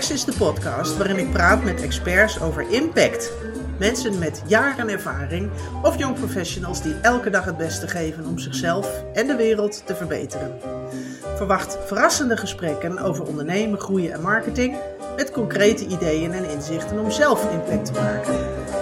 [0.00, 3.32] Is de podcast waarin ik praat met experts over impact.
[3.78, 5.50] Mensen met jaren ervaring
[5.82, 9.96] of jong professionals die elke dag het beste geven om zichzelf en de wereld te
[9.96, 10.58] verbeteren.
[11.36, 14.76] Verwacht verrassende gesprekken over ondernemen, groeien en marketing
[15.16, 18.38] met concrete ideeën en inzichten om zelf impact te maken.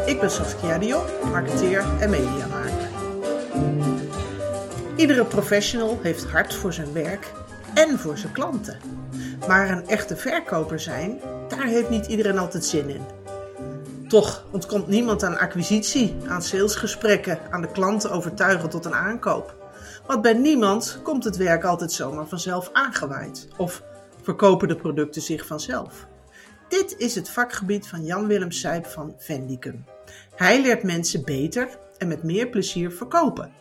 [0.06, 2.88] Ik ben Saskia Dion, marketeer en mediamaker.
[4.96, 7.32] Iedere professional heeft hart voor zijn werk
[7.78, 8.78] en voor zijn klanten.
[9.48, 13.02] Maar een echte verkoper zijn, daar heeft niet iedereen altijd zin in.
[14.08, 19.56] Toch ontkomt niemand aan acquisitie, aan salesgesprekken, aan de klanten overtuigen tot een aankoop.
[20.06, 23.48] Want bij niemand komt het werk altijd zomaar vanzelf aangewaaid.
[23.56, 23.82] Of
[24.22, 26.06] verkopen de producten zich vanzelf.
[26.68, 29.84] Dit is het vakgebied van Jan-Willem Sijp van Vendicum.
[30.34, 31.68] Hij leert mensen beter
[31.98, 33.52] en met meer plezier verkopen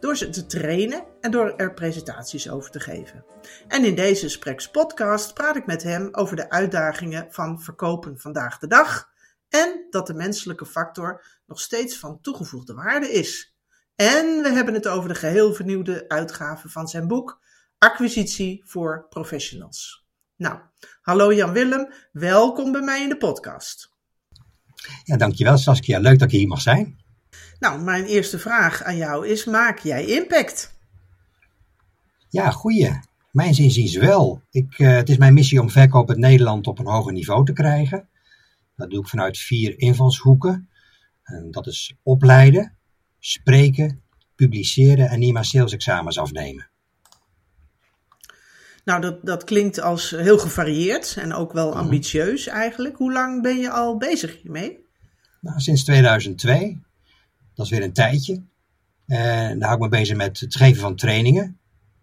[0.00, 3.24] door ze te trainen en door er presentaties over te geven.
[3.68, 8.58] En in deze Spreks podcast praat ik met hem over de uitdagingen van verkopen vandaag
[8.58, 9.08] de dag
[9.48, 13.54] en dat de menselijke factor nog steeds van toegevoegde waarde is.
[13.94, 17.40] En we hebben het over de geheel vernieuwde uitgave van zijn boek
[17.78, 20.06] Acquisitie voor Professionals.
[20.36, 20.58] Nou,
[21.00, 23.92] hallo Jan Willem, welkom bij mij in de podcast.
[25.04, 26.99] Ja, dankjewel Saskia, leuk dat ik hier mag zijn.
[27.60, 30.78] Nou, mijn eerste vraag aan jou is: maak jij impact?
[32.28, 33.00] Ja, goeie.
[33.30, 34.42] Mijn is wel.
[34.50, 37.52] Ik, uh, het is mijn missie om verkoop in Nederland op een hoger niveau te
[37.52, 38.08] krijgen.
[38.76, 40.68] Dat doe ik vanuit vier invalshoeken.
[41.22, 42.76] En dat is opleiden,
[43.18, 44.02] spreken,
[44.34, 46.68] publiceren en NIMA salesexamens afnemen.
[48.84, 51.78] Nou, dat, dat klinkt als heel gevarieerd en ook wel mhm.
[51.78, 52.96] ambitieus eigenlijk.
[52.96, 54.88] Hoe lang ben je al bezig hiermee?
[55.40, 56.80] Nou, sinds 2002.
[57.60, 58.42] Dat is weer een tijdje.
[59.06, 61.58] En daar hou ik me bezig met het geven van trainingen.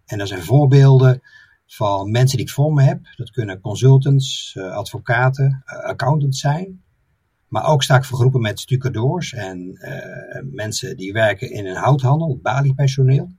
[0.06, 1.22] En dat zijn voorbeelden
[1.66, 3.00] van mensen die ik voor me heb.
[3.16, 6.82] Dat kunnen consultants, eh, advocaten, eh, accountants zijn.
[7.48, 9.78] Maar ook sta ik voor groepen met stucadoors en
[10.52, 13.30] mensen die werken in een houthandel, baliepersoneel.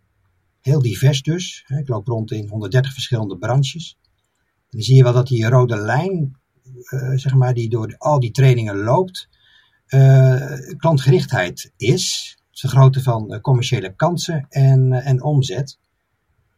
[0.61, 1.65] Heel divers dus.
[1.67, 3.97] Ik loop rond in 130 verschillende branches.
[4.69, 6.35] Dan zie je wel dat die rode lijn,
[7.15, 9.29] zeg maar, die door al die trainingen loopt,
[10.77, 12.37] klantgerichtheid is.
[12.51, 15.79] de grootte van commerciële kansen en, uh, en omzet.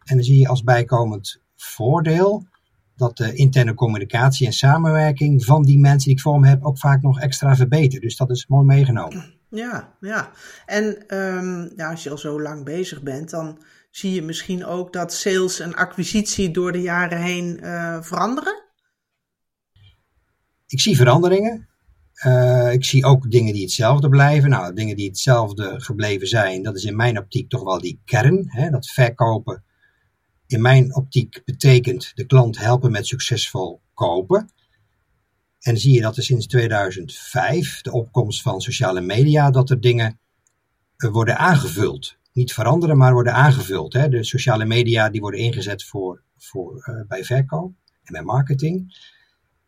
[0.03, 2.45] En dan zie je als bijkomend voordeel
[2.95, 6.77] dat de interne communicatie en samenwerking van die mensen die ik voor me heb ook
[6.77, 8.01] vaak nog extra verbetert.
[8.01, 9.33] Dus dat is mooi meegenomen.
[9.49, 10.31] Ja, ja.
[10.65, 14.93] En um, ja, als je al zo lang bezig bent, dan zie je misschien ook
[14.93, 17.59] dat sales en acquisitie door de jaren heen
[18.03, 18.63] veranderen?
[20.67, 21.69] Ik zie veranderingen.
[22.25, 24.49] Uh, ik zie ook dingen die hetzelfde blijven.
[24.49, 28.43] Nou, dingen die hetzelfde gebleven zijn, dat is in mijn optiek toch wel die kern.
[28.47, 28.69] Hè?
[28.69, 29.63] Dat verkopen
[30.51, 34.49] in mijn optiek betekent de klant helpen met succesvol kopen.
[35.59, 40.19] En zie je dat er sinds 2005, de opkomst van sociale media, dat er dingen
[40.97, 42.17] uh, worden aangevuld.
[42.33, 43.93] Niet veranderen, maar worden aangevuld.
[43.93, 44.09] Hè?
[44.09, 48.95] De sociale media die worden ingezet voor, voor, uh, bij verkoop en bij marketing.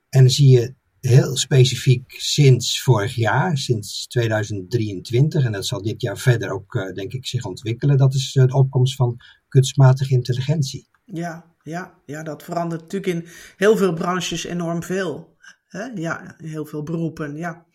[0.09, 0.73] En dan zie je
[1.07, 6.93] heel specifiek sinds vorig jaar, sinds 2023, en dat zal dit jaar verder ook, uh,
[6.93, 7.97] denk ik, zich ontwikkelen.
[7.97, 10.87] Dat is uh, de opkomst van kunstmatige intelligentie.
[11.05, 13.27] Ja, ja, ja, dat verandert natuurlijk in
[13.57, 15.35] heel veel branches enorm veel.
[15.67, 15.83] Hè?
[15.83, 17.65] Ja, heel veel beroepen, ja.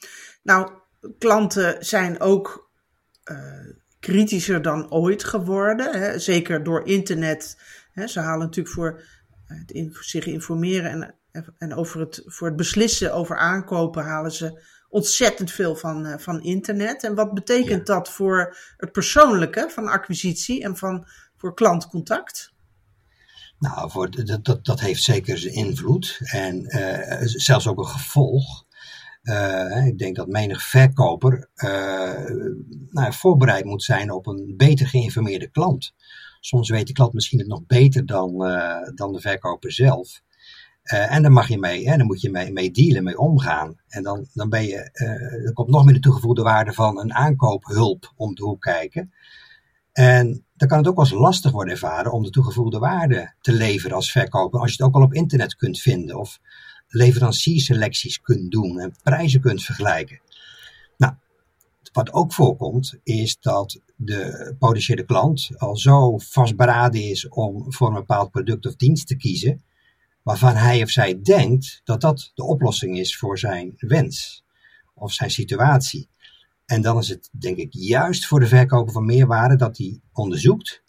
[0.43, 0.71] Nou,
[1.19, 2.71] klanten zijn ook
[3.25, 6.19] uh, kritischer dan ooit geworden, hè?
[6.19, 7.59] zeker door internet.
[7.93, 8.07] Hè?
[8.07, 9.03] Ze halen natuurlijk voor
[9.45, 11.15] het in, zich informeren en
[11.59, 16.43] en over het, voor het beslissen over aankopen halen ze ontzettend veel van, uh, van
[16.43, 17.05] internet.
[17.05, 21.07] En wat betekent dat voor het persoonlijke van acquisitie en van,
[21.37, 22.53] voor klantcontact?
[23.59, 28.67] Nou, voor, dat, dat, dat heeft zeker zijn invloed en uh, zelfs ook een gevolg.
[29.23, 31.49] Uh, ik denk dat menig verkoper
[32.91, 35.95] nou, voorbereid moet zijn op een beter geïnformeerde klant.
[36.41, 38.39] Soms weet de klant misschien het nog beter dan,
[38.95, 40.23] dan de verkoper zelf.
[40.93, 43.77] Uh, en dan mag je mee, hè, dan moet je mee, mee dealen, mee omgaan.
[43.89, 47.15] En dan, dan ben je, uh, er komt nog meer de toegevoegde waarde van een
[47.15, 49.13] aankoophulp om de hoek kijken.
[49.93, 53.53] En dan kan het ook wel eens lastig worden ervaren om de toegevoegde waarde te
[53.53, 56.41] leveren als verkoper, als je het ook al op internet kunt vinden of
[56.89, 60.21] leverancierselecties kunt doen en prijzen kunt vergelijken.
[60.97, 61.15] Nou,
[61.93, 67.95] wat ook voorkomt is dat de potentiële klant al zo vastberaden is om voor een
[67.95, 69.63] bepaald product of dienst te kiezen,
[70.29, 74.45] waarvan hij of zij denkt dat dat de oplossing is voor zijn wens
[74.95, 76.09] of zijn situatie.
[76.67, 80.83] En dan is het, denk ik, juist voor de verkoper van meerwaarde dat hij onderzoekt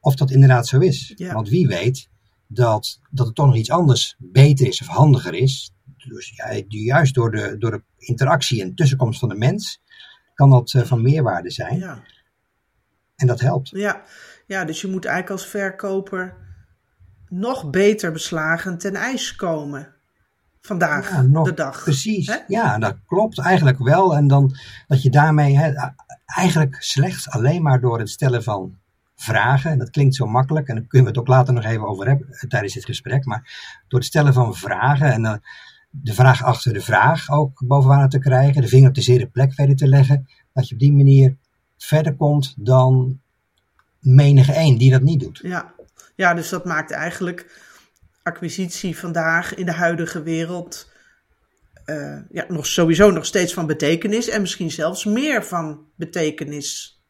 [0.00, 1.14] of dat inderdaad zo is.
[1.32, 2.08] Want wie weet
[2.46, 5.74] dat, dat het toch nog iets anders beter is of handiger is,
[6.08, 9.82] dus ja, juist door de, door de interactie en tussenkomst van de mens
[10.34, 11.78] kan dat uh, van meerwaarde zijn.
[11.78, 12.02] Ja.
[13.16, 13.68] En dat helpt.
[13.68, 14.02] Ja.
[14.46, 16.45] ja, dus je moet eigenlijk als verkoper
[17.28, 19.94] nog beter beslagen ten ijs komen.
[20.60, 21.82] Vandaag, ja, nog, de dag.
[21.82, 24.16] Precies, ja, dat klopt eigenlijk wel.
[24.16, 24.56] En dan
[24.86, 25.74] dat je daarmee
[26.26, 28.76] eigenlijk slechts alleen maar door het stellen van
[29.16, 31.86] vragen, en dat klinkt zo makkelijk, en daar kunnen we het ook later nog even
[31.86, 33.50] over hebben eh, tijdens dit gesprek, maar
[33.88, 35.34] door het stellen van vragen en uh,
[35.90, 39.54] de vraag achter de vraag ook bovenaan te krijgen, de vinger op de zere plek
[39.54, 41.36] verder te leggen, dat je op die manier
[41.76, 43.20] verder komt dan
[44.00, 45.38] menige één die dat niet doet.
[45.42, 45.74] Ja,
[46.16, 47.64] ja dus dat maakt eigenlijk
[48.22, 50.94] acquisitie vandaag in de huidige wereld
[51.86, 57.00] uh, ja, nog sowieso nog steeds van betekenis en misschien zelfs meer van betekenis.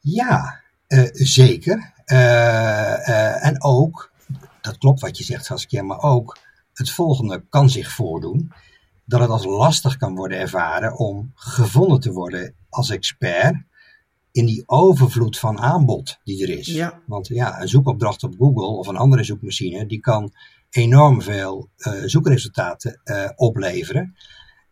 [0.00, 1.92] Ja, uh, zeker.
[2.06, 4.10] Uh, en ook,
[4.60, 6.38] dat klopt wat je zegt Saskia, maar ook
[6.74, 8.52] het volgende kan zich voordoen.
[9.04, 13.56] Dat het als lastig kan worden ervaren om gevonden te worden als expert
[14.36, 16.66] in die overvloed van aanbod die er is.
[16.66, 17.02] Ja.
[17.06, 20.32] Want ja, een zoekopdracht op Google of een andere zoekmachine, die kan
[20.70, 24.16] enorm veel uh, zoekresultaten uh, opleveren.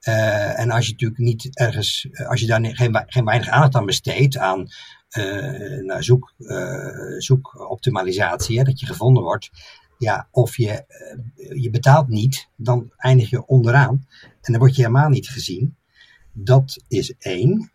[0.08, 3.86] Uh, en als je natuurlijk niet ergens, als je daar geen, geen weinig aandacht aan
[3.86, 4.68] besteedt, aan
[5.82, 6.34] naar zoek,
[7.18, 9.50] zoekoptimalisatie, hè, dat je gevonden wordt,
[9.98, 10.84] ja, of je,
[11.54, 14.06] je betaalt niet, dan eindig je onderaan
[14.40, 15.76] en dan word je helemaal niet gezien.
[16.32, 17.72] Dat is één.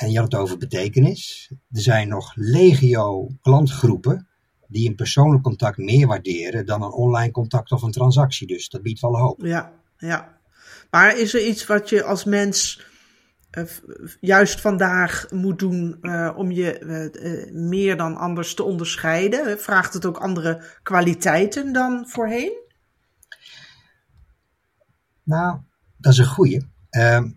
[0.00, 1.50] En je had het over betekenis.
[1.70, 4.28] Er zijn nog legio klantgroepen
[4.68, 8.46] die een persoonlijk contact meer waarderen dan een online contact of een transactie.
[8.46, 9.40] Dus dat biedt wel hoop.
[9.42, 10.38] Ja, ja.
[10.90, 12.84] Maar is er iets wat je als mens
[13.58, 13.64] uh,
[14.20, 19.60] juist vandaag moet doen uh, om je uh, meer dan anders te onderscheiden?
[19.60, 22.52] Vraagt het ook andere kwaliteiten dan voorheen?
[25.22, 25.58] Nou,
[25.96, 26.66] dat is een goeie.
[26.90, 27.30] Ehm,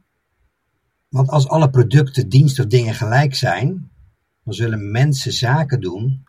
[1.13, 3.91] want als alle producten, diensten of dingen gelijk zijn,
[4.43, 6.23] dan zullen mensen zaken doen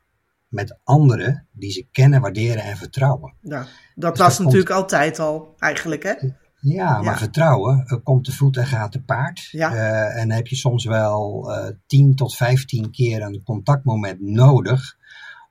[0.49, 3.35] met anderen die ze kennen, waarderen en vertrouwen.
[3.41, 6.15] Ja, dat dus was natuurlijk altijd al eigenlijk, hè?
[6.61, 9.49] Ja, maar vertrouwen uh, komt te voet en gaat te paard.
[9.51, 9.73] Ja.
[9.73, 14.97] Uh, en heb je soms wel uh, 10 tot 15 keer een contactmoment nodig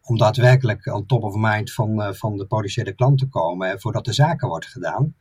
[0.01, 4.05] om daadwerkelijk aan top of mind van, eh, van de potentiële klant te komen voordat
[4.05, 5.15] de zaken wordt gedaan.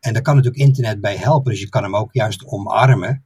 [0.00, 3.24] En daar kan natuurlijk internet bij helpen, dus je kan hem ook juist omarmen.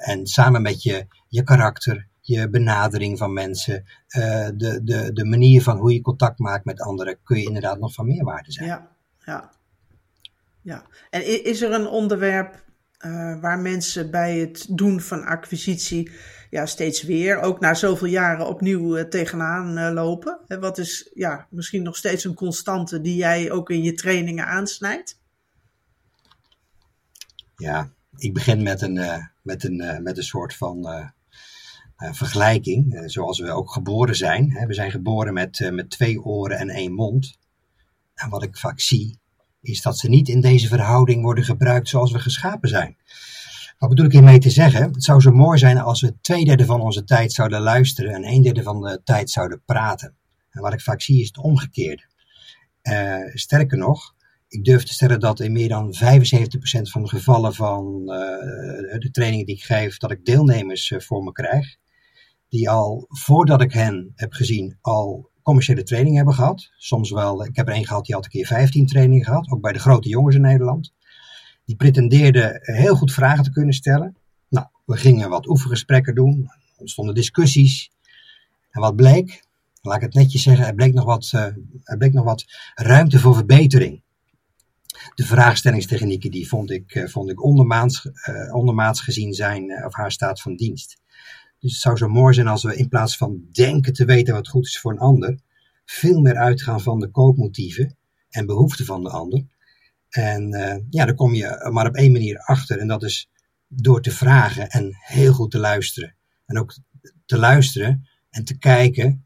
[0.00, 3.84] En samen met je, je karakter, je benadering van mensen,
[4.16, 7.78] uh, de, de, de manier van hoe je contact maakt met anderen, kun je inderdaad
[7.78, 8.66] nog van meerwaarde zijn.
[8.66, 9.52] Ja, ja.
[10.62, 10.86] ja.
[11.10, 12.62] En is er een onderwerp
[13.00, 16.10] uh, waar mensen bij het doen van acquisitie
[16.50, 20.40] ja, steeds weer, ook na zoveel jaren, opnieuw uh, tegenaan lopen?
[20.46, 24.46] En wat is ja, misschien nog steeds een constante die jij ook in je trainingen
[24.46, 25.20] aansnijdt?
[27.56, 33.50] Ja, ik begin met een, met een, met een soort van uh, vergelijking, zoals we
[33.50, 34.50] ook geboren zijn.
[34.50, 34.66] Hè.
[34.66, 37.38] We zijn geboren met, met twee oren en één mond.
[38.14, 39.18] En wat ik vaak zie,
[39.60, 42.96] is dat ze niet in deze verhouding worden gebruikt zoals we geschapen zijn.
[43.78, 44.82] Wat bedoel ik hiermee te zeggen?
[44.82, 48.28] Het zou zo mooi zijn als we twee derde van onze tijd zouden luisteren en
[48.28, 50.16] een derde van de tijd zouden praten.
[50.50, 52.02] En wat ik vaak zie is het omgekeerde.
[53.34, 54.13] sterker nog,
[54.54, 55.98] ik durf te stellen dat in meer dan 75%
[56.82, 61.76] van de gevallen van de trainingen die ik geef, dat ik deelnemers voor me krijg
[62.54, 66.70] die al voordat ik hen heb gezien al commerciële training hebben gehad.
[66.76, 69.60] Soms wel, ik heb er één gehad die had een keer 15 trainingen gehad, ook
[69.60, 70.92] bij de grote jongens in Nederland.
[71.64, 74.16] Die pretendeerden heel goed vragen te kunnen stellen.
[74.48, 77.90] Nou, we gingen wat oefengesprekken doen, er ontstonden discussies.
[78.70, 79.44] En wat bleek?
[79.80, 81.42] Laat ik het netjes zeggen, er bleek nog wat, uh,
[81.82, 82.44] er bleek nog wat
[82.74, 84.02] ruimte voor verbetering.
[85.14, 90.12] De vraagstellingstechnieken die vond ik, uh, vond ik ondermaats, uh, ondermaats gezien zijn of haar
[90.12, 91.00] staat van dienst.
[91.58, 94.48] Dus het zou zo mooi zijn als we in plaats van denken te weten wat
[94.48, 95.38] goed is voor een ander,
[95.84, 97.96] veel meer uitgaan van de koopmotieven
[98.30, 99.46] en behoeften van de ander.
[100.08, 100.48] En
[100.90, 102.78] ja, daar kom je maar op één manier achter.
[102.78, 103.30] En dat is
[103.68, 106.14] door te vragen en heel goed te luisteren.
[106.46, 106.76] En ook
[107.26, 109.22] te luisteren en te kijken,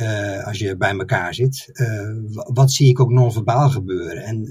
[0.00, 4.22] uh, als je bij elkaar zit, uh, wat zie ik ook non-verbaal gebeuren.
[4.22, 4.46] En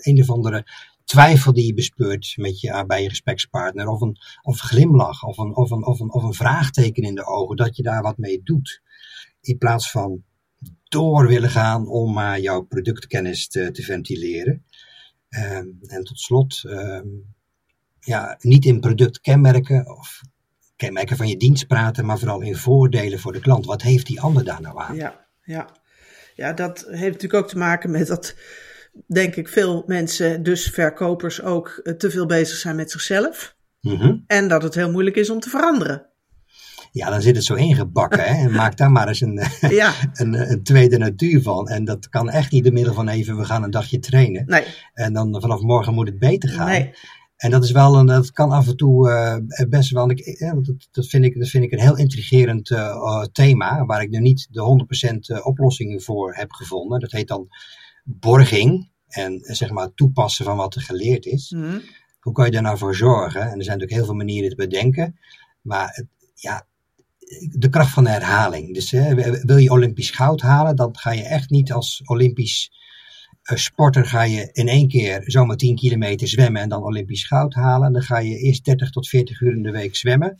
[0.00, 0.64] een of andere
[1.04, 5.56] twijfel die je bespeurt met je, bij je gesprekspartner, of een, of glimlach, of een,
[5.56, 8.40] of, een, of, een, of een vraagteken in de ogen, dat je daar wat mee
[8.42, 8.82] doet.
[9.40, 10.24] In plaats van
[10.88, 14.64] door willen gaan om maar jouw productkennis te, te ventileren.
[15.28, 17.34] Um, en tot slot, um,
[18.00, 20.20] ja, niet in productkenmerken of
[20.80, 23.66] kenmerken van je dienst praten, maar vooral in voordelen voor de klant.
[23.66, 24.96] Wat heeft die ander daar nou aan?
[24.96, 25.68] Ja, ja.
[26.34, 28.34] ja dat heeft natuurlijk ook te maken met dat
[29.06, 33.56] denk ik, veel mensen, dus verkopers ook, eh, te veel bezig zijn met zichzelf.
[33.80, 34.16] Mhm.
[34.26, 36.06] En dat het heel moeilijk is om te veranderen.
[36.92, 38.20] Ja, dan zit het zo ingebakken.
[38.20, 38.44] Hè?
[38.46, 41.68] En maak daar maar eens een, Ja, een, een tweede natuur van.
[41.68, 44.44] En dat kan echt niet door middel van even, we gaan een dagje trainen.
[44.46, 46.68] nee, En dan vanaf morgen moet het beter gaan.
[46.68, 46.92] nee.
[47.40, 50.52] En dat is wel een, dat kan af en toe eh, best wel, ik, eh,
[50.52, 54.10] want dat, dat, vind ik, dat vind ik een heel intrigerend eh, thema, waar ik
[54.10, 57.00] nu niet de 100% eh, oplossingen voor heb gevonden.
[57.00, 57.48] Dat heet dan
[58.04, 61.50] borging en zeg maar toepassen van wat er geleerd is.
[61.50, 61.78] Hm.
[62.20, 63.40] Hoe kan je daar nou voor zorgen?
[63.40, 65.18] En er zijn natuurlijk heel veel manieren te bedenken,
[65.60, 66.66] maar het, ja,
[67.50, 68.74] de kracht van de herhaling.
[68.74, 72.72] Dus hè, wil je Olympisch goud halen, dan ga je echt niet als Olympisch
[73.58, 77.92] sporter ga je in één keer zomaar 10 kilometer zwemmen en dan Olympisch goud halen.
[77.92, 80.38] Dan ga je eerst 30 tot 40 uur in de week zwemmen.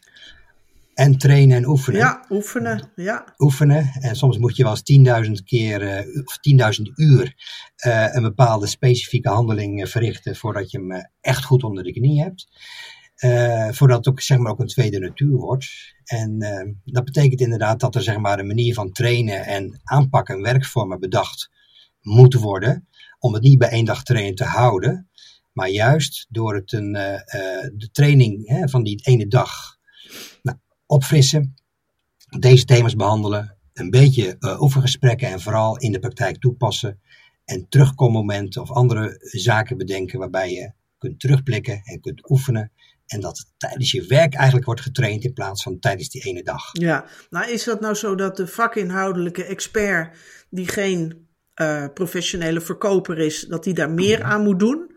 [0.94, 2.00] En trainen en oefenen.
[2.00, 2.90] Ja, oefenen.
[2.94, 3.90] Ja, Oefenen.
[4.00, 6.38] En soms moet je wel eens 10.000 keer eh, of
[6.78, 7.34] 10.000 uur
[7.76, 11.92] eh, een bepaalde specifieke handeling eh, verrichten voordat je hem eh, echt goed onder de
[11.92, 12.48] knie hebt.
[13.20, 15.94] Eh, voordat het ook, zeg maar, ook een tweede natuur wordt.
[16.04, 20.34] En eh, dat betekent inderdaad dat er zeg maar, een manier van trainen en aanpakken
[20.34, 21.50] en werkvormen bedacht
[22.00, 22.88] moeten worden.
[23.20, 25.10] Om het niet bij één dag trainen te houden.
[25.52, 29.76] Maar juist door het een, eh, eh, de training hè, van die ene dag
[30.42, 31.54] nou, opfrissen.
[32.38, 33.56] Deze thema's behandelen.
[33.72, 37.00] Een beetje eh, oefengesprekken en vooral in de praktijk toepassen.
[37.44, 42.72] En terugkommomenten of andere zaken bedenken waarbij je kunt terugblikken en kunt oefenen.
[43.06, 46.62] En dat tijdens je werk eigenlijk wordt getraind in plaats van tijdens die ene dag.
[46.72, 47.04] ja.
[47.30, 50.16] Nou, is dat nou zo dat de vakinhoudelijke expert,
[50.50, 54.90] die geen eh, professionele verkoper is, dat die daar meer aan moet doen?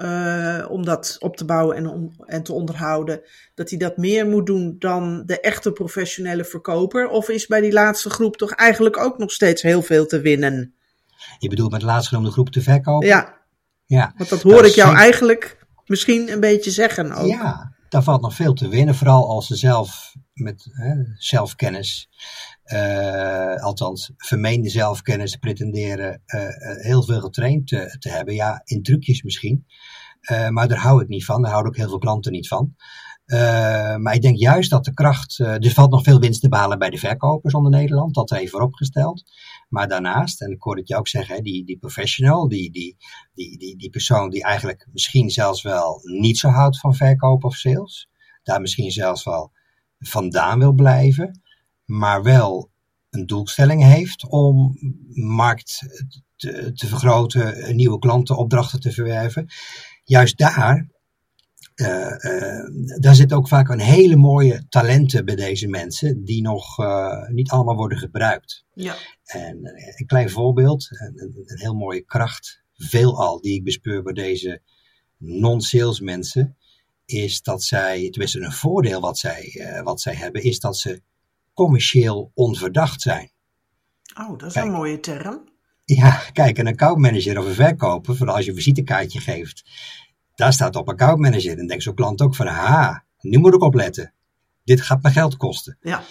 [0.00, 3.20] eh, om dat op te bouwen en, om, en te onderhouden,
[3.54, 7.08] dat hij dat meer moet doen dan de echte professionele verkoper?
[7.08, 10.74] Of is bij die laatste groep toch eigenlijk ook nog steeds heel veel te winnen?
[11.38, 13.08] Je bedoelt met laatstgenoemde groep te verkopen?
[13.08, 13.36] Ja,
[13.86, 15.02] Ja, want dat hoor ik jou zeker.
[15.02, 17.26] eigenlijk misschien een beetje zeggen ook.
[17.26, 18.94] Ja, daar valt nog veel te winnen.
[18.94, 22.08] Vooral als ze zelf met hè, zelfkennis,
[23.62, 28.34] althans vermeende zelfkennis, pretenderen eh, eh, heel veel getraind te, te hebben.
[28.34, 29.66] Ja, in trucjes misschien.
[30.20, 31.42] Eh, maar daar hou ik niet van.
[31.42, 32.74] Daar houden ook heel veel klanten niet van.
[33.24, 35.38] Eh, maar ik denk juist dat de kracht.
[35.38, 38.14] eh, er valt nog veel winst te behalen bij de verkopers onder Nederland.
[38.14, 39.22] Dat even vooropgesteld.
[39.68, 42.96] Maar daarnaast, en ik hoor het je ook zeggen, die, die professional, die, die,
[43.34, 47.54] die, die, die persoon die eigenlijk misschien zelfs wel niet zo houdt van verkoop of
[47.54, 48.08] sales.
[48.42, 49.52] Daar misschien zelfs wel
[49.98, 51.40] vandaan wil blijven.
[51.90, 52.70] Maar wel
[53.10, 54.78] een doelstelling heeft om
[55.14, 55.82] markt
[56.36, 59.46] te, te vergroten, nieuwe klanten, opdrachten te verwerven.
[60.04, 60.88] Juist daar
[61.80, 62.64] eh,
[62.98, 67.50] daar zit ook vaak een hele mooie talenten bij deze mensen, die nog eh, niet
[67.50, 68.64] allemaal worden gebruikt.
[68.74, 68.96] Ja.
[69.24, 69.58] En
[69.96, 74.60] een klein voorbeeld, een, een, heel mooie kracht, veelal die ik bespeur bij deze
[75.16, 76.56] non-sales mensen,
[77.04, 81.02] is dat zij, tenminste een voordeel wat zij, wat zij hebben, is dat ze
[81.60, 83.30] commercieel onverdacht zijn.
[84.20, 84.66] Oh, dat is Kijk.
[84.66, 85.48] een mooie term.
[85.84, 89.64] Ja, kijk, een accountmanager of een verkoper, vooral als je een visitekaartje geeft,
[90.34, 91.56] daar staat op accountmanager.
[91.56, 94.14] Dan denkt zo'n klant ook van, ha, nu moet ik opletten.
[94.64, 95.78] Dit gaat me geld kosten.
[95.80, 96.02] Ja.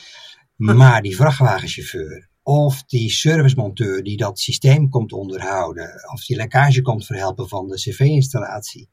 [0.56, 7.06] Maar die vrachtwagenchauffeur of die servicemonteur die dat systeem komt onderhouden, of die lekkage komt
[7.06, 8.90] verhelpen van de cv-installatie,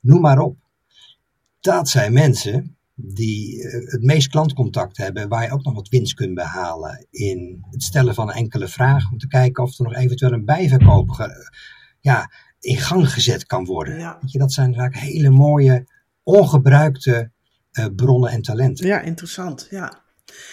[0.00, 0.56] noem maar op.
[1.60, 6.14] Dat zijn mensen die eh, het meest klantcontact hebben, waar je ook nog wat winst
[6.14, 9.94] kunt behalen in het stellen van een enkele vraag, om te kijken of er nog
[9.94, 11.50] eventueel een bijverkoop ge-
[12.00, 13.98] ja, in gang gezet kan worden.
[13.98, 14.18] Ja.
[14.20, 15.86] Weet je, dat zijn vaak hele mooie,
[16.22, 17.30] ongebruikte
[17.70, 18.86] eh, bronnen en talenten.
[18.86, 19.66] Ja, interessant.
[19.70, 20.02] Ja.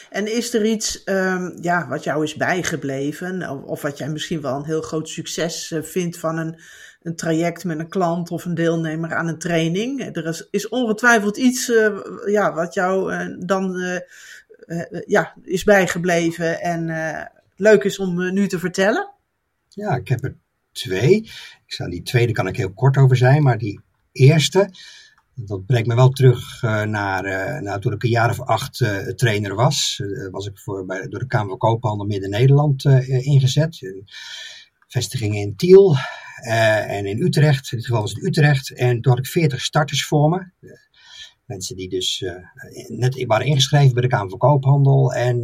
[0.10, 4.42] En is er iets ehm, ja, wat jou is bijgebleven, of, of wat jij misschien
[4.42, 6.60] wel een heel groot succes eh, vindt van een,
[7.06, 10.16] een traject met een klant of een deelnemer aan een training?
[10.16, 16.62] Er is, is ongetwijfeld iets eh, ja, wat jou eh, dan eh, ja, is bijgebleven
[16.62, 16.88] en
[17.56, 19.14] leuk is om nu te vertellen?
[19.70, 20.36] Ja, ik heb er
[20.72, 21.16] twee.
[21.66, 23.80] Ik zou, die tweede kan ik heel kort over zijn, maar die
[24.12, 24.70] eerste,
[25.34, 27.24] dat brengt me wel terug naar,
[27.64, 28.84] naar toen ik een jaar of acht
[29.16, 30.02] trainer was.
[30.32, 33.82] Was ik voor, bij, door de Kamer van Koophandel Midden-Nederland ingezet.
[33.82, 34.08] Een
[34.88, 35.96] vestiging in Tiel
[36.44, 37.72] en in Utrecht.
[37.72, 38.75] In dit geval was het Utrecht.
[38.75, 40.38] En toen had ik veertig starters voor me.
[40.38, 40.72] Eh,
[41.46, 42.34] Mensen die dus eh,
[42.88, 45.13] net waren ingeschreven bij de Kamer van Koophandel.
[45.13, 45.38] En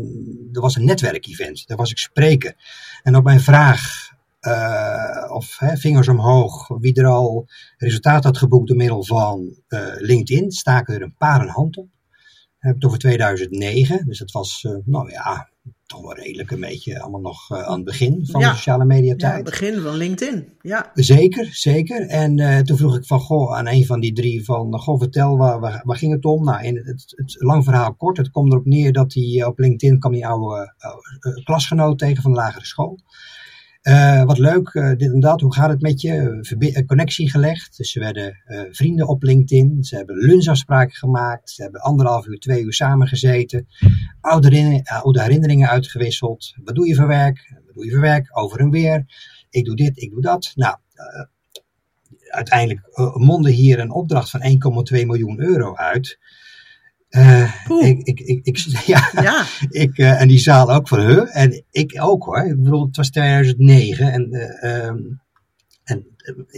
[0.53, 1.67] er was een netwerkevent.
[1.67, 2.55] Daar was ik spreken.
[3.03, 4.09] En op mijn vraag
[4.41, 9.93] eh, of hè, vingers omhoog, wie er al resultaat had geboekt door middel van eh,
[9.97, 11.87] LinkedIn, staken er een paar een hand op.
[11.87, 15.49] We hebben het over 2009, dus dat was, eh, nou ja,
[15.91, 19.31] toch wel redelijk een beetje allemaal nog aan het begin van de sociale media tijd.
[19.31, 20.91] Ja, het begin van LinkedIn, ja.
[20.93, 22.07] Zeker, zeker.
[22.07, 25.59] En toen vroeg ik van, goh, aan een van die drie van, goh, vertel, waar,
[25.59, 26.43] waar, waar ging het om?
[26.43, 29.99] Nou, in het, het, lang verhaal kort, het komt erop neer dat hij op LinkedIn
[29.99, 30.73] kwam die oude
[31.43, 32.99] klasgenoot tegen van de lagere school.
[33.83, 36.37] Uh, wat leuk, uh, dit en dat, hoe gaat het met je?
[36.41, 37.77] Verbi connectie gelegd.
[37.77, 38.35] Dus ze werden
[38.71, 39.83] vrienden op LinkedIn.
[39.83, 41.49] Ze hebben lunchafspraken gemaakt.
[41.49, 43.67] Ze hebben anderhalf uur, twee uur samengezeten.
[44.21, 46.53] Oude, oude herinneringen uitgewisseld.
[46.63, 47.53] Wat doe je voor werk?
[47.65, 48.37] Wat doe je voor werk?
[48.37, 49.05] Over en weer.
[49.49, 50.51] Ik doe dit, ik doe dat.
[50.55, 50.77] Nou,
[52.27, 52.81] uiteindelijk
[53.13, 54.41] mondde hier een opdracht van
[54.99, 56.19] 1,2 miljoen euro uit.
[57.11, 59.45] Uh, ik, ik, ik, ik, ja, ja.
[59.69, 61.27] Ik, uh, en die zaal ook van hun.
[61.27, 62.45] En ik ook hoor.
[62.45, 65.21] Ik bedoel, het was 2009 en, uh, um,
[65.83, 66.05] en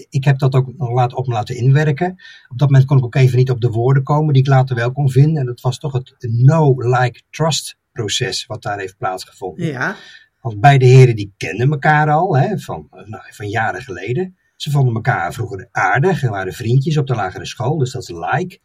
[0.10, 2.10] ik heb dat ook nog laten, op me laten inwerken.
[2.50, 4.76] Op dat moment kon ik ook even niet op de woorden komen die ik later
[4.76, 5.38] wel kon vinden.
[5.38, 9.66] En dat was toch het know-like-trust proces wat daar heeft plaatsgevonden.
[9.66, 9.96] Ja.
[10.42, 14.38] Want beide heren die kenden elkaar al hè, van, nou, van jaren geleden.
[14.56, 18.10] Ze vonden elkaar vroeger aardig en waren vriendjes op de lagere school, dus dat is
[18.10, 18.60] like.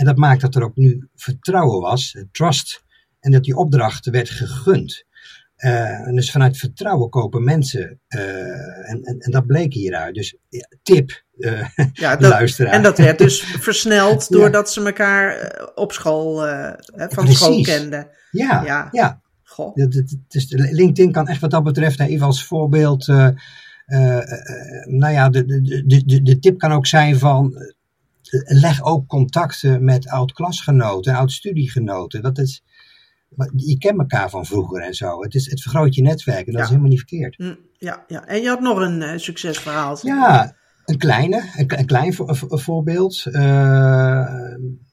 [0.00, 2.84] En dat maakt dat er ook nu vertrouwen was, trust,
[3.20, 5.04] en dat die opdracht werd gegund.
[5.56, 8.00] Uh, en dus vanuit vertrouwen kopen mensen.
[8.08, 10.14] Uh, en, en, en, dat bleek hieruit.
[10.14, 12.72] Dus ja, tip, uh, ja, dat, luisteraar.
[12.72, 16.36] En dat werd dus versneld doordat ze elkaar op school,
[16.94, 17.38] van Precies.
[17.38, 18.08] school kenden.
[18.30, 18.88] Ja, ja.
[18.92, 19.20] ja.
[19.42, 19.74] Goh.
[20.28, 23.06] Dus LinkedIn kan echt wat dat betreft, even als voorbeeld.
[23.06, 27.54] nou ja, de, de, de, de tip kan ook zijn van
[28.44, 32.22] leg ook contacten met oud-klasgenoten en oud-studiegenoten.
[32.22, 32.64] Dat is,
[33.56, 35.22] je kent elkaar van vroeger en zo.
[35.22, 37.38] Het, is, het vergroot je netwerk en dat is helemaal niet verkeerd.
[37.38, 39.98] Mm, ja, ja, en je had nog een uh, succesverhaal.
[40.02, 43.24] Ja, een kleine, een, een klein voorbeeld.
[43.26, 44.26] Uh,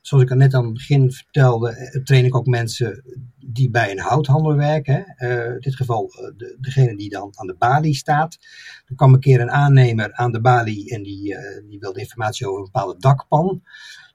[0.01, 3.03] zoals ik al net aan het begin vertelde, eh, train ik ook mensen
[3.49, 5.15] die bij een houthandel werken.
[5.17, 8.37] Uh, in dit geval de, degene die dan aan de balie staat.
[8.85, 11.35] Er kwam een keer een aannemer aan de balie en die,
[11.67, 13.61] die wilde informatie over een bepaalde dakpan.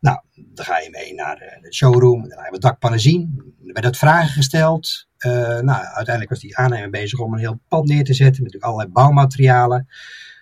[0.00, 3.42] Nou, dan ga je mee naar de showroom, dan ga je wat dakpannen zien.
[3.66, 5.08] Er werden vragen gesteld.
[5.18, 8.88] nou, uiteindelijk was die aannemer bezig om een heel pand neer te zetten met allerlei
[8.88, 9.88] bouwmaterialen.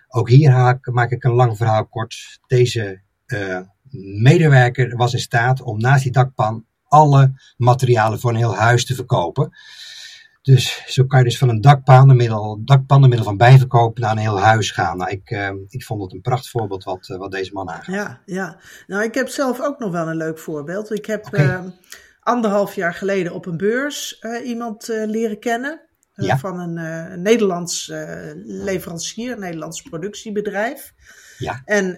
[0.07, 2.39] Ook hier maak ik een lang verhaal kort.
[2.47, 3.01] Deze
[4.21, 8.95] medewerker was in staat om naast die dakpan alle materialen voor een heel huis te
[8.95, 9.51] verkopen.
[10.41, 12.63] Dus zo kan je dus van een dakpan middel,
[13.23, 14.97] van bijverkoop naar een heel huis gaan.
[14.97, 17.95] Nou, ik, uh, ik vond het een prachtvoorbeeld wat, uh, wat deze man aangaat.
[17.95, 20.91] Ja, ja, nou ik heb zelf ook nog wel een leuk voorbeeld.
[20.91, 21.73] Ik heb okay.
[22.19, 25.81] anderhalf jaar geleden op een beurs iemand leren kennen.
[26.13, 27.91] Eh, van een Nederlands
[28.43, 30.93] leverancier, een Nederlands productiebedrijf.
[31.37, 31.61] Ja.
[31.65, 31.97] En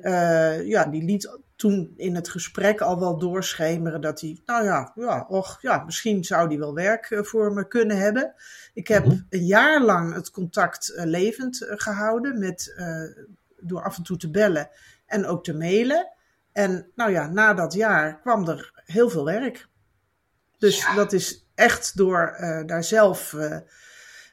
[0.65, 5.25] ja, die liet toen in het gesprek al wel doorschemeren dat hij, nou ja, ja,
[5.29, 8.33] och, ja misschien zou die wel werk voor me kunnen hebben.
[8.73, 9.17] Ik heb mhm.
[9.29, 12.75] een jaar lang het contact levend gehouden met,
[13.59, 14.69] door af en toe te bellen
[15.05, 16.11] en ook te mailen.
[16.51, 19.67] En nou ja, na dat jaar kwam er heel veel werk.
[20.57, 23.33] Dus dat is echt door daar zelf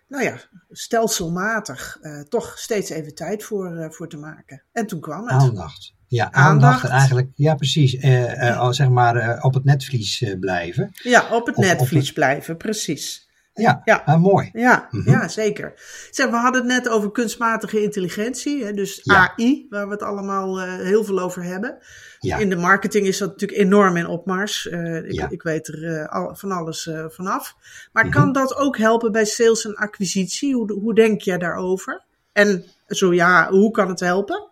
[0.06, 0.36] nou ja,
[0.70, 4.62] stelselmatig toch steeds even tijd voor, voor te maken.
[4.72, 5.42] En toen kwam het.
[5.42, 5.98] Aandacht.
[6.10, 10.90] Ja, aandacht, eigenlijk, ja precies, uh, zeg maar op het netvlies blijven.
[10.92, 13.28] Ja, op het netvlies blijven, precies.
[13.54, 14.02] Ja, ja.
[14.04, 14.50] Ah, mooi.
[14.52, 15.10] Ja, mhm.
[15.10, 15.72] ja, zeker.
[16.10, 20.60] Zeg, we hadden het net over kunstmatige intelligentie, hè, dus AI, waar we het allemaal
[20.62, 21.78] heel veel over hebben.
[22.18, 22.36] Ja.
[22.36, 24.66] In de marketing is dat natuurlijk enorm in opmars.
[24.66, 27.56] Uh, ik, ik, weet er uh, al, van alles vanaf.
[27.92, 28.20] Maar mm -hmm.
[28.20, 30.54] kan dat ook helpen bij sales en acquisitie?
[30.54, 32.04] Hoe, hoe denk jij daarover?
[32.32, 34.48] En zo ja, hoe kan het helpen?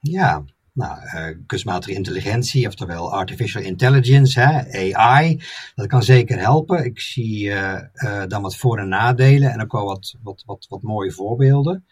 [0.00, 0.98] Ja, nou,
[1.46, 5.42] kunstmatige intelligentie, oftewel artificial intelligence, hè, AI,
[5.74, 6.84] dat kan zeker helpen.
[6.84, 7.52] Ik zie
[8.28, 11.84] dan wat voor- en nadelen en ook wel wat, wat, wat, wat mooie voorbeelden.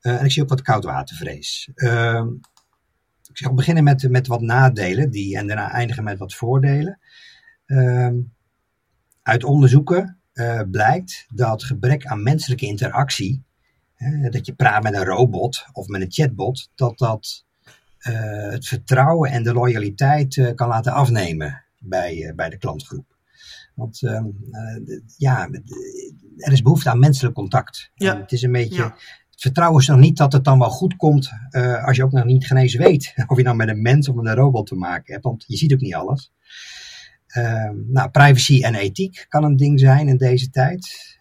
[0.00, 1.70] en ik zie ook wat koudwatervrees.
[1.74, 2.26] Ehm,
[3.30, 6.98] ik zal beginnen met, met wat nadelen die, en daarna eindigen met wat voordelen.
[7.66, 8.10] Uh,
[9.22, 10.20] uit onderzoeken
[10.70, 13.44] blijkt dat gebrek aan menselijke interactie,
[14.30, 17.45] dat je praat met een robot of met een chatbot, dat dat
[18.50, 23.16] het vertrouwen en de loyaliteit uh, kan laten afnemen bij, bij de klantgroep.
[23.74, 24.24] Want ehm,
[25.16, 25.48] ja,
[26.36, 27.90] er is behoefte aan menselijk contact.
[27.94, 28.20] Ja.
[28.20, 28.96] het is een beetje, ja
[29.36, 32.24] vertrouwen ze nog niet dat het dan wel goed komt uh, als je ook nog
[32.24, 35.12] niet genees weet of je nou met een mens of met een robot te maken
[35.12, 36.32] hebt, want je ziet ook niet alles.
[37.36, 41.16] Uh, nou, privacy en ethiek kan een ding zijn in deze tijd,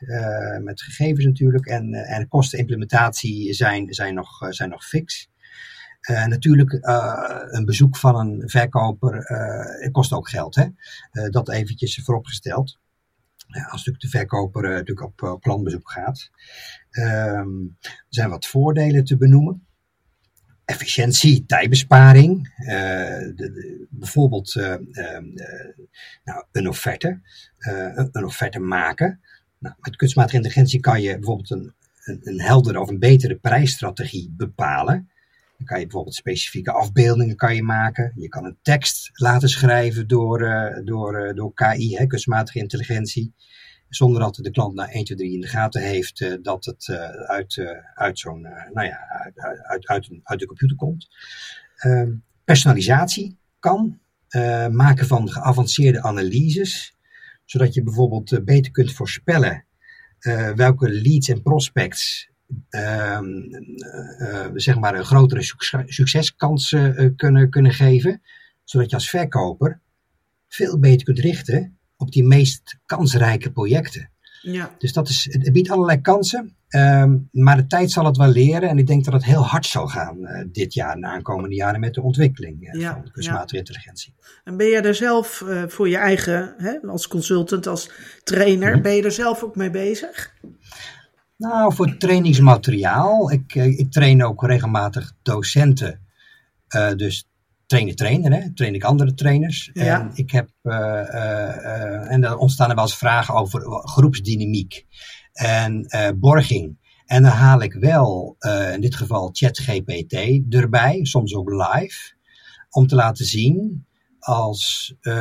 [0.63, 5.29] met gegevens natuurlijk, en, en kostenimplementatie zijn, zijn, nog, zijn nog fix.
[6.05, 6.77] Natuurlijk,
[7.51, 9.25] een bezoek van een verkoper
[9.91, 10.65] kost ook geld, hè?
[11.29, 12.77] dat eventjes vooropgesteld.
[13.47, 16.29] als natuurlijk de verkoper natuurlijk op, klantbezoek gaat.
[16.89, 17.49] Ehm,
[17.81, 19.65] er zijn wat voordelen te benoemen
[20.65, 22.53] efficiëntie, tijdbesparing.
[23.35, 24.75] de, bijvoorbeeld uh,
[26.23, 27.19] nou, een offerte.
[27.57, 29.19] Een, offerte maken.
[29.57, 34.33] Nou, met kunstmatige intelligentie kan je bijvoorbeeld een, een, een heldere of een betere prijsstrategie
[34.37, 35.09] bepalen.
[35.57, 38.11] Dan kan je bijvoorbeeld specifieke afbeeldingen kan je maken.
[38.15, 43.33] Je kan een tekst laten schrijven door, uh, door, uh, door KI, kunstmatige intelligentie.
[43.89, 46.89] Zonder dat de klant na 1, 2, 3 in de gaten heeft uh, dat het
[47.27, 51.07] uit, uit zo'n, nou ja, uit, uit, uit, uit, de computer komt.
[51.75, 52.11] Ehm,
[52.43, 53.99] personalisatie kan.
[54.71, 56.95] maken van geavanceerde analyses.
[57.45, 59.65] Zodat je bijvoorbeeld beter kunt voorspellen
[60.55, 62.29] welke leads en prospects
[62.69, 63.25] Ehm,
[64.17, 65.41] eh, zeg maar een grotere
[65.85, 68.21] succeskans uh, kunnen, kunnen geven.
[68.63, 69.79] Zodat je als verkoper
[70.47, 74.09] veel beter kunt richten op die meest kansrijke projecten.
[74.41, 74.75] Ja.
[74.77, 78.69] Dus dat is, het biedt allerlei kansen, ehm, maar de tijd zal het wel leren.
[78.69, 81.55] En ik denk dat het heel hard zal gaan uh, dit jaar en de aankomende
[81.55, 83.59] jaren met de ontwikkeling van kunstmatige ja.
[83.59, 84.13] intelligentie.
[84.43, 87.91] En ben je er zelf voor je eigen, hè, als consultant, als
[88.23, 88.81] trainer, -hmm.
[88.81, 90.33] ben je er zelf ook mee bezig?
[91.37, 93.31] Nou, voor trainingsmateriaal.
[93.31, 95.99] Ik, eh, ik train ook regelmatig docenten.
[96.75, 97.27] Uh, dus
[97.65, 98.53] trainen trainer, hè?
[98.53, 99.69] train ik andere trainers.
[99.73, 99.99] Ja.
[99.99, 104.85] En, ik heb, uh, en dan ontstaan er wel eens vragen over groepsdynamiek
[105.33, 105.87] en
[106.19, 106.83] borging.
[107.05, 108.35] En dan haal ik wel,
[108.73, 110.13] in dit geval ChatGPT
[110.49, 112.13] erbij, soms ook live,
[112.69, 113.84] om te laten zien
[114.25, 115.13] als uh,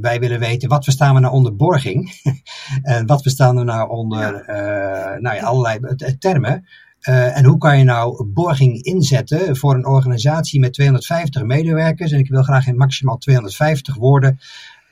[0.00, 2.20] wij willen weten wat verstaan we nou onder borging
[2.82, 5.78] en wat verstaan we nou onder uh, nou ja, allerlei
[6.18, 6.66] termen.
[7.08, 12.18] Uh, en hoe kan je nou borging inzetten voor een organisatie met 250 medewerkers en
[12.18, 14.40] ik wil graag in maximaal 250 woorden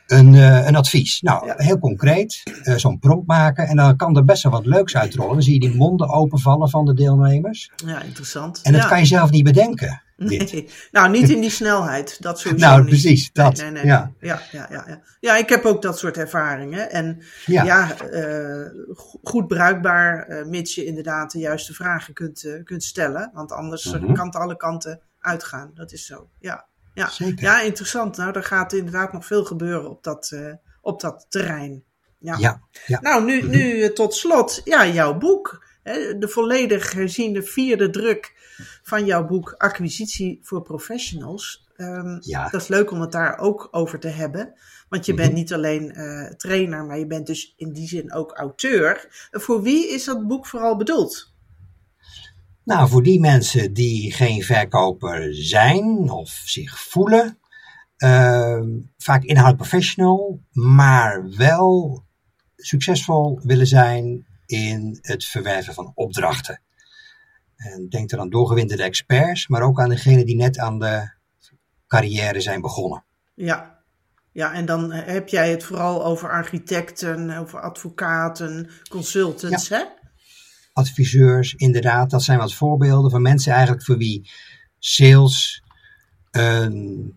[0.06, 0.34] een,
[0.66, 1.20] een advies.
[1.20, 1.54] Nou, ja.
[1.56, 2.42] heel concreet,
[2.76, 5.32] zo'n prompt maken en dan kan er best wel wat leuks uitrollen.
[5.32, 7.70] Dan zie je die monden openvallen van de deelnemers.
[7.86, 8.60] Ja, interessant.
[8.62, 10.02] En dat kan je zelf niet bedenken.
[10.18, 12.88] Nee, nou niet in die snelheid, dat sowieso Nou, niet.
[12.88, 13.56] precies, dat.
[13.56, 13.92] Nee, nee, nee.
[13.92, 14.12] Ja.
[14.20, 15.00] Ja, ja, ja, ja.
[15.20, 16.90] ja, ik heb ook dat soort ervaringen.
[16.90, 18.66] En ja, ja uh,
[19.22, 23.30] goed bruikbaar, uh, mits je inderdaad de juiste vragen kunt, uh, kunt stellen.
[23.34, 24.14] Want anders mm -hmm.
[24.14, 25.70] kan het alle kanten uitgaan.
[25.74, 26.66] Dat is zo, ja.
[26.94, 27.08] Ja.
[27.08, 27.42] Zeker.
[27.42, 28.16] ja, interessant.
[28.16, 30.36] Nou, er gaat inderdaad nog veel gebeuren op dat,
[30.80, 31.84] op dat terrein.
[32.18, 32.36] Ja.
[32.38, 33.00] Ja, ja.
[33.00, 35.66] Nou, nu, nu tot slot, ja, jouw boek.
[35.82, 38.36] Hè, de volledig herziende vierde druk
[38.82, 41.66] van jouw boek Acquisitie voor Professionals.
[41.76, 42.48] Um, ja.
[42.48, 44.54] Dat is leuk om het daar ook over te hebben.
[44.88, 45.26] Want je mm -hmm.
[45.26, 49.28] bent niet alleen uh, trainer, maar je bent dus in die zin ook auteur.
[49.30, 51.32] Voor wie is dat boek vooral bedoeld?
[52.64, 57.38] Nou, voor die mensen die geen verkoper zijn of zich voelen.
[57.98, 58.62] Uh,
[58.98, 62.02] vaak inhoud professional, maar wel
[62.56, 66.60] succesvol willen zijn in het verwerven van opdrachten.
[67.58, 71.10] En denk er aan doorgewinterde experts, maar ook aan degenen die net aan de
[71.86, 73.04] carrière zijn begonnen.
[73.34, 73.78] Ja,
[74.32, 79.76] ja en dan heb jij het vooral over architecten, over advocaten, consultants, ja.
[79.76, 79.84] hè?
[80.72, 82.10] Adviseurs, inderdaad.
[82.10, 84.30] Dat zijn wat voorbeelden van mensen eigenlijk voor wie
[84.78, 85.62] sales
[86.30, 87.14] een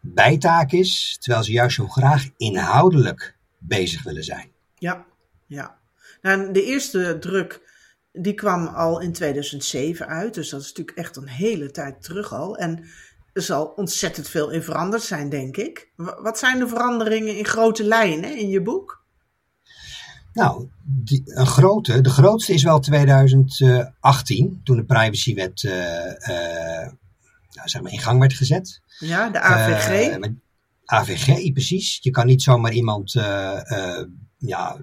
[0.00, 4.50] bijtaak is, terwijl ze juist zo graag inhoudelijk bezig willen zijn.
[4.78, 5.04] Ja,
[5.46, 5.80] ja.
[6.22, 7.61] Nou, de eerste druk
[8.12, 12.32] die kwam al in 2007 uit, dus dat is natuurlijk echt een hele tijd terug
[12.32, 12.56] al.
[12.56, 12.84] En
[13.32, 15.92] er zal ontzettend veel in veranderd zijn, denk ik.
[15.96, 19.00] Wat zijn de veranderingen in grote lijnen in je boek?
[20.32, 26.86] Nou, die, een grote, de grootste is wel 2018, toen de privacywet uh, uh,
[27.50, 28.80] nou, zeg maar in gang werd gezet.
[28.98, 30.16] Ja, de AVG.
[30.16, 30.28] Uh,
[30.84, 31.98] AVG, precies.
[32.00, 33.12] Je kan niet zomaar iemand
[34.38, 34.76] ja,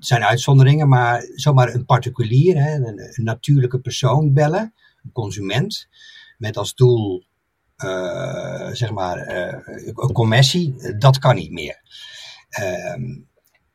[0.00, 5.88] zijn uitzonderingen, maar zomaar een particulier, hè, een, natuurlijke persoon bellen, een consument,
[6.38, 7.24] met als doel,
[7.84, 11.80] uh, zeg maar, uh, een commissie, dat kan niet meer.
[12.94, 13.28] Um,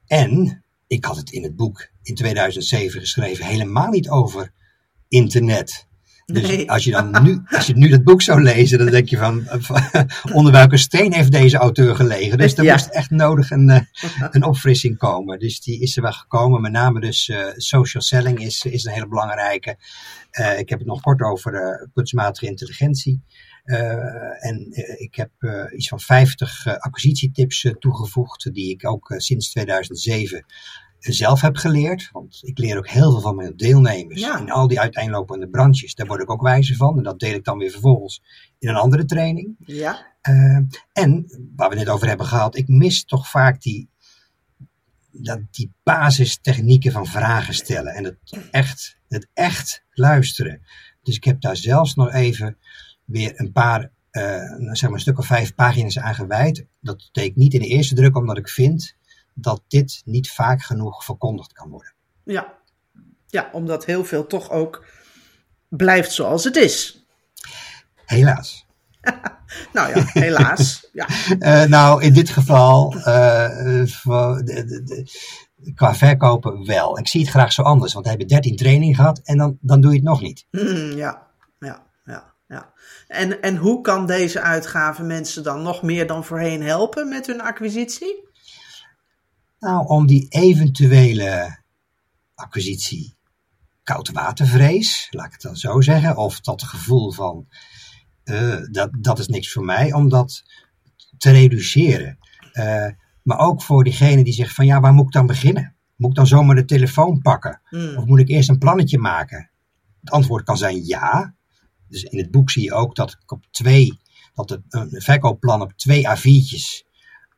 [0.07, 4.51] en ik had het in het boek in 2007 geschreven helemaal niet over
[5.07, 5.87] internet.
[6.25, 6.71] Dus nee.
[6.71, 9.47] als je dan nu, als je nu dat boek zou lezen, dan denk je van,
[10.33, 12.37] onder welke steen heeft deze auteur gelegen?
[12.37, 12.71] Dus er ja.
[12.71, 13.87] moest echt nodig een,
[14.31, 15.39] een opfrissing komen.
[15.39, 16.61] Dus die is er wel gekomen.
[16.61, 19.77] Met name dus uh, social selling is, is een hele belangrijke.
[20.39, 23.21] Uh, ik heb het nog kort over uh, kunstmatige intelligentie.
[24.39, 25.31] en ik heb
[25.75, 30.45] iets van 50 acquisitietips toegevoegd, die ik ook sinds 2007
[31.13, 32.09] zelf heb geleerd.
[32.11, 34.39] Want ik leer ook heel veel van mijn deelnemers ja.
[34.39, 35.95] in al die uiteenlopende branches.
[35.95, 36.97] Daar word ik ook wijzer van.
[36.97, 38.21] En dat deel ik dan weer vervolgens
[38.59, 39.55] in een andere training.
[39.59, 40.13] Ja.
[40.29, 40.59] Uh,
[40.93, 43.89] en waar we net over hebben gehad, ik mis toch vaak die,
[45.11, 48.17] dat die basistechnieken van vragen stellen en het
[48.51, 50.61] echt, het echt luisteren.
[51.03, 52.57] Dus ik heb daar zelfs nog even
[53.05, 54.21] weer een paar, uh,
[54.71, 56.65] zeg maar een stuk of vijf pagina's aan gewijd.
[56.81, 58.95] Dat deed ik niet in de eerste druk, omdat ik vind
[59.35, 61.93] dat dit niet vaak genoeg verkondigd kan worden.
[62.23, 62.53] Ja,
[63.27, 64.85] ja omdat heel veel toch ook
[65.67, 67.05] blijft zoals het is.
[68.05, 68.65] Helaas.
[69.73, 70.89] nou ja, helaas.
[70.93, 71.07] ja.
[71.39, 76.99] Uh, nou, in dit geval, uh, de, de, de, qua verkopen wel.
[76.99, 79.81] Ik zie het graag zo anders, want we hebben 13 trainingen gehad en dan, dan
[79.81, 80.45] doe je het nog niet.
[80.51, 81.27] Mm, ja,
[81.59, 82.73] ja, ja, ja.
[83.07, 87.41] En, en hoe kan deze uitgave mensen dan nog meer dan voorheen helpen met hun
[87.41, 88.23] acquisitie?
[89.59, 91.59] Nou, om die eventuele
[92.35, 93.15] acquisitie
[93.83, 97.47] koudwatervrees, laat ik het dan zo zeggen, of dat gevoel van
[98.25, 100.43] uh, dat, dat is niks voor mij, om dat
[101.17, 102.17] te reduceren.
[102.53, 102.87] Uh,
[103.23, 105.75] maar ook voor diegene die zegt van ja, waar moet ik dan beginnen?
[105.95, 107.61] Moet ik dan zomaar de telefoon pakken?
[107.69, 107.97] Mm.
[107.97, 109.49] Of moet ik eerst een plannetje maken?
[109.99, 111.35] Het antwoord kan zijn ja.
[111.87, 113.99] Dus in het boek zie je ook dat ik op twee,
[114.33, 116.84] dat het, een verkoopplan op twee A4'tjes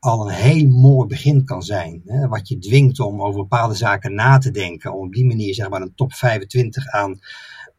[0.08, 2.02] al een heel mooi begin kan zijn.
[2.06, 2.28] Hè?
[2.28, 4.94] Wat je dwingt om over bepaalde zaken na te denken.
[4.94, 7.20] Om op die manier zeg maar een top 25 aan,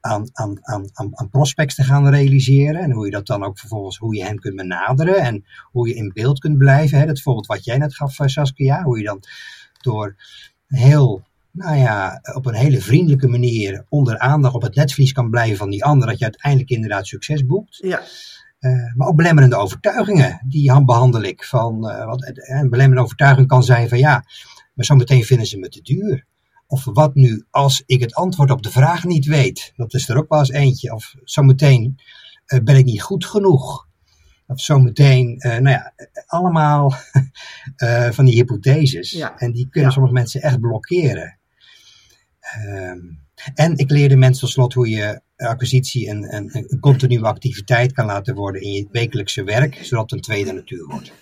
[0.00, 2.80] aan, aan, aan, aan prospects te gaan realiseren.
[2.80, 5.16] En hoe je dat dan ook vervolgens, hoe je hen kunt benaderen.
[5.16, 6.98] En hoe je in beeld kunt blijven.
[6.98, 7.06] Hè?
[7.06, 8.82] Dat voorbeeld wat jij net gaf, eh, Saskia.
[8.82, 9.22] Hoe je dan
[9.80, 10.16] door
[10.66, 15.56] heel nou ja, op een hele vriendelijke manier onder aandacht op het netvlies kan blijven
[15.56, 17.76] van die ander, dat je uiteindelijk inderdaad succes boekt.
[17.76, 18.02] Ja.
[18.60, 21.44] Uh, maar ook belemmerende overtuigingen, die behandel ik.
[21.44, 24.24] Van, uh, wat, een belemmerende overtuiging kan zijn van ja,
[24.74, 26.26] maar zometeen vinden ze me te duur.
[26.66, 29.72] Of wat nu als ik het antwoord op de vraag niet weet?
[29.76, 30.94] Dat is er ook wel eens eentje.
[30.94, 32.00] Of zometeen
[32.46, 33.86] uh, ben ik niet goed genoeg.
[34.46, 35.92] Of zometeen, nou ja,
[36.26, 36.94] allemaal
[38.16, 39.10] van die hypotheses.
[39.10, 39.38] Ja.
[39.38, 39.94] En die kunnen Ja.
[39.94, 41.38] sommige mensen echt blokkeren.
[42.40, 42.98] Ehm,
[43.54, 48.06] en ik leerde mensen tot slot hoe je acquisitie een, een, een continue activiteit kan
[48.06, 51.12] laten worden in je wekelijkse werk, zodat het een tweede natuur wordt.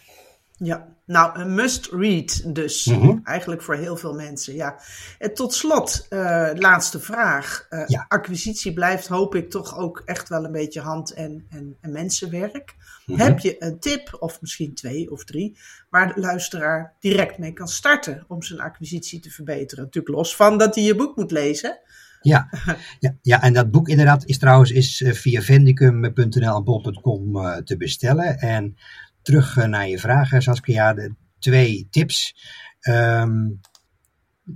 [0.59, 2.85] Ja, nou, een must read dus.
[2.85, 3.19] Mhm.
[3.25, 4.81] Eigenlijk voor heel veel mensen, ja.
[5.19, 7.67] En tot slot, eh, laatste vraag.
[7.69, 8.05] Eh, Ja.
[8.09, 12.75] Acquisitie blijft, hoop ik, toch ook echt wel een beetje hand- en, en, en mensenwerk.
[13.07, 13.21] Mhm.
[13.21, 15.59] Heb je een tip, of misschien twee of drie,
[15.91, 19.85] waar de luisteraar direct mee kan starten om zijn acquisitie te verbeteren?
[19.85, 21.79] Natuurlijk los van dat hij je boek moet lezen.
[22.21, 22.49] Ja,
[23.01, 27.57] ja, ja, en dat boek inderdaad is trouwens is eh, via vendicum.nl en bol.com eh,
[27.57, 28.39] te bestellen.
[28.39, 28.77] En
[29.23, 32.37] terug eh, naar je vragen, Saskia, de twee tips.
[32.81, 33.51] Ehm,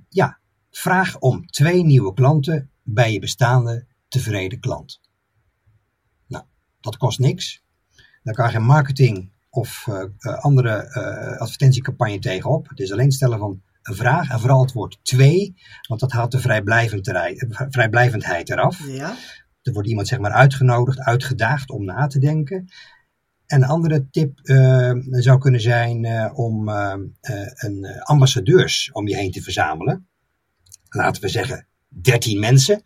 [0.08, 0.38] ja,
[0.70, 5.00] vraag om twee nieuwe klanten bij je bestaande tevreden klant.
[6.26, 6.44] Nou,
[6.80, 7.64] dat kost niks.
[8.22, 9.88] Daar kan je geen marketing of
[10.20, 10.94] andere
[11.38, 12.68] advertentiecampagne tegenop.
[12.68, 13.62] Het is alleen stellen van
[13.94, 15.54] vraag en vooral het woord twee,
[15.88, 16.40] want dat haalt de
[17.70, 18.86] vrijblijvendheid, eraf.
[18.86, 19.16] Ja,
[19.62, 22.68] Er wordt iemand zeg maar uitgenodigd, uitgedaagd om na te denken.
[23.46, 26.94] En een andere tip eh, zou kunnen zijn eh, om eh,
[27.54, 30.06] een ambassadeurs om je heen te verzamelen.
[30.88, 32.82] Laten we zeggen 13 mensen.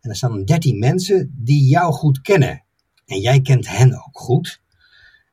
[0.00, 2.64] En er staan 13 mensen die jou goed kennen.
[3.06, 4.60] En jij kent hen ook goed.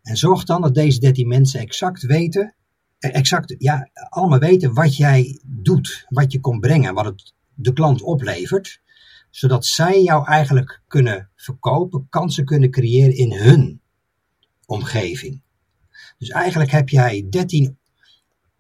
[0.01, 2.55] En zorg dan dat deze 13 mensen exact weten,
[2.99, 8.01] exact, ja, allemaal weten wat jij doet, wat je komt brengen, wat het de klant
[8.01, 8.81] oplevert
[9.29, 13.81] zodat zij jou eigenlijk kunnen verkopen, kansen kunnen creëren in hun
[14.65, 15.41] omgeving.
[16.17, 17.77] Dus eigenlijk heb jij 13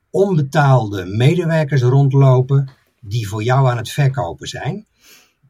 [0.09, 2.69] onbetaalde medewerkers rondlopen
[3.01, 4.87] die voor jou aan het verkopen zijn.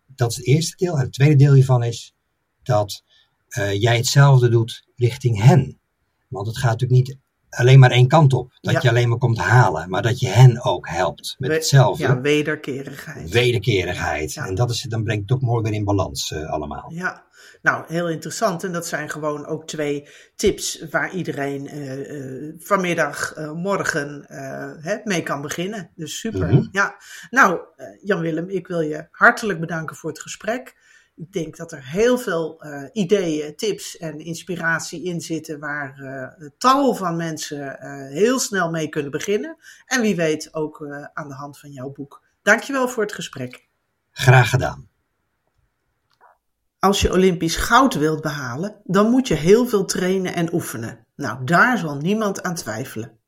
[0.06, 0.98] Dat is het eerste deel.
[0.98, 2.16] En het tweede deel hiervan is
[2.64, 3.04] dat
[3.48, 5.80] eh, jij hetzelfde doet richting hen.
[6.28, 7.18] Want het gaat natuurlijk niet
[7.50, 8.52] alleen maar één kant op.
[8.62, 8.80] Dat Ja.
[8.84, 12.22] je alleen maar komt halen, maar dat je hen ook helpt met We- hetzelfde ja
[12.22, 13.30] wederkerigheid.
[13.30, 14.34] wederkerigheid.
[14.34, 14.46] Ja.
[14.48, 16.92] En dat is, dan brengt het ook mooi weer in balans eh, allemaal.
[16.94, 17.24] Ja,
[17.62, 18.64] nou heel interessant.
[18.64, 24.26] En dat zijn gewoon ook twee tips waar iedereen eh, eh, vanmiddag, morgen
[24.82, 25.90] hè, mee kan beginnen.
[25.96, 26.48] Dus super.
[26.48, 26.68] Mhm.
[26.72, 26.96] Ja,
[27.30, 27.60] nou
[28.04, 30.78] Jan-Willem, ik wil je hartelijk bedanken voor het gesprek.
[31.20, 36.48] Ik denk dat er heel veel eh, ideeën, tips en inspiratie in zitten waar eh,
[36.58, 39.58] tal van mensen eh, heel snel mee kunnen beginnen.
[39.86, 42.24] En wie weet ook aan de hand van jouw boek.
[42.42, 43.68] Dankjewel voor het gesprek.
[44.12, 44.90] Graag gedaan.
[46.80, 51.06] Als je Olympisch goud wilt behalen, dan moet je heel veel trainen en oefenen.
[51.16, 53.20] Nou, daar zal niemand aan twijfelen.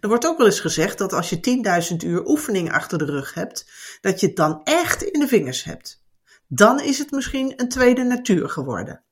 [0.00, 3.34] Er wordt ook wel eens gezegd dat als je 10.000 uur oefening achter de rug
[3.34, 6.01] hebt, dat je het dan echt in de vingers hebt.
[6.54, 9.02] Dan is het misschien een tweede natuur geworden.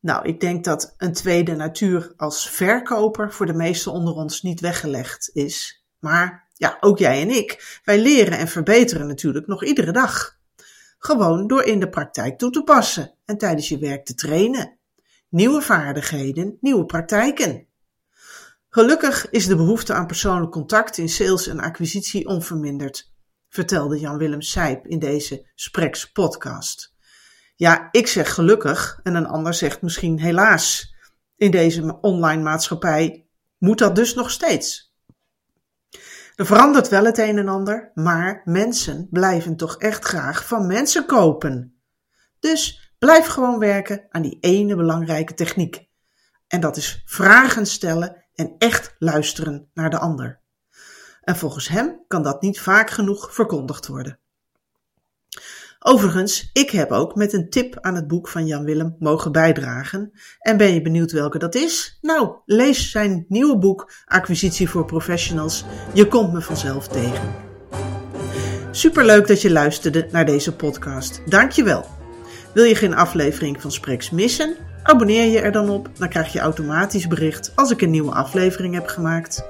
[0.00, 4.60] Nou, ik denk dat een tweede natuur als verkoper voor de meesten onder ons niet
[4.60, 5.84] weggelegd is.
[5.98, 7.80] Maar Ja, ook jij en ik.
[7.84, 10.38] Wij leren en verbeteren natuurlijk nog iedere dag.
[10.98, 14.78] Gewoon door in de praktijk toe te passen en tijdens je werk te trainen.
[15.28, 17.66] Nieuwe vaardigheden, nieuwe praktijken.
[18.68, 23.12] Gelukkig is de behoefte aan persoonlijk contact in sales en acquisitie onverminderd,
[23.56, 26.94] vertelde Jan-Willem Sijp in deze Spreks podcast.
[27.54, 30.94] Ja, ik zeg gelukkig en een ander zegt misschien helaas.
[31.36, 34.94] In deze online maatschappij moet dat dus nog steeds.
[36.34, 41.06] Er verandert wel het een en ander, maar mensen blijven toch echt graag van mensen
[41.06, 41.80] kopen.
[42.38, 45.88] Dus blijf gewoon werken aan die ene belangrijke techniek.
[46.46, 50.44] En dat is vragen stellen en echt luisteren naar de ander.
[51.26, 54.18] En volgens hem kan dat niet vaak genoeg verkondigd worden.
[55.78, 60.12] Overigens, ik heb ook met een tip aan het boek van Jan Willem mogen bijdragen.
[60.38, 61.98] En ben je benieuwd welke dat is?
[62.00, 65.64] Nou, lees zijn nieuwe boek Acquisitie voor Professionals.
[65.94, 67.34] Je komt me vanzelf tegen.
[68.70, 71.22] Superleuk dat je luisterde naar deze podcast.
[71.30, 71.86] Dankjewel.
[72.54, 74.56] Wil je geen aflevering van Spreks missen?
[74.82, 78.74] Abonneer je er dan op, dan krijg je automatisch bericht als ik een nieuwe aflevering
[78.74, 79.44] heb gemaakt.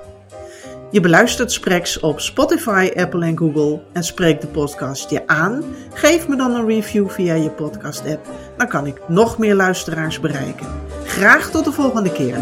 [0.90, 5.64] Je beluistert Spreks op Spotify, Apple en Google en spreekt de podcast je aan.
[5.94, 8.26] Geef me dan een review via je podcast-app.
[8.56, 10.66] Dan kan ik nog meer luisteraars bereiken.
[11.04, 12.38] Graag tot de volgende keer.